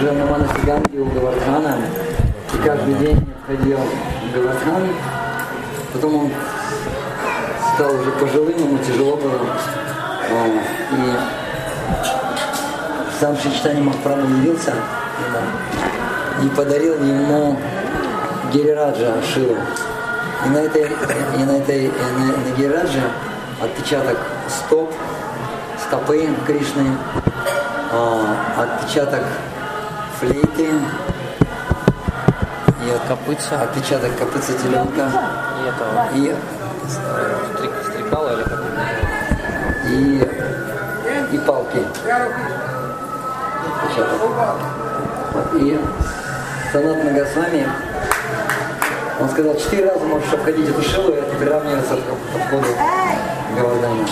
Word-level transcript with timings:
жил 0.00 0.12
на 0.12 0.26
Манасиганге 0.26 1.00
у 1.00 1.06
Гавардхана, 1.06 1.76
и 2.52 2.66
каждый 2.66 2.94
день 2.94 3.26
ходил 3.46 3.78
в 3.78 4.34
Гавардхан. 4.34 4.88
Потом 5.92 6.14
он 6.16 6.30
стал 7.74 7.94
уже 7.94 8.10
пожилым, 8.12 8.58
ему 8.58 8.78
тяжело 8.78 9.16
было. 9.16 9.40
И 10.92 11.16
сам 13.20 13.36
Шичтани 13.36 13.80
Махапрабху 13.80 14.26
явился 14.26 14.74
и 16.42 16.48
подарил 16.50 16.94
ему 17.02 17.56
Гирираджа 18.52 19.22
Шилу. 19.22 19.56
И 20.46 20.48
на 20.50 20.58
этой, 20.58 20.82
и 20.82 21.44
на 21.44 21.56
этой 21.56 21.88
на, 21.88 22.26
на 22.26 22.56
Гирадже 22.56 23.02
отпечаток 23.60 24.18
стоп, 24.48 24.92
стопы 25.84 26.28
Кришны, 26.46 26.96
а, 27.90 28.36
отпечаток 28.56 29.22
флейты, 30.18 30.68
и 32.82 33.08
копытца. 33.08 33.62
отпечаток 33.62 34.16
копытца 34.18 34.52
теленка 34.54 35.10
И 35.60 35.68
этого. 35.68 36.08
и, 36.14 36.36
Стрик, 37.54 37.70
стрекала 37.84 38.32
или 38.32 38.42
как 38.42 38.60
и, 39.90 41.34
и 41.34 41.38
палки. 41.38 41.84
Отпечаток. 43.82 44.20
И 45.54 45.80
Санат 46.72 47.04
Нагасвами, 47.04 47.68
он 49.20 49.28
сказал, 49.30 49.54
четыре 49.56 49.88
раза 49.88 50.04
можешь 50.04 50.32
обходить 50.32 50.68
эту 50.68 50.82
шилу, 50.82 51.12
и 51.12 51.16
это 51.16 51.34
приравнивается 51.36 51.96
к 51.96 51.98
входу 52.46 52.66
Гавардана. 53.56 54.06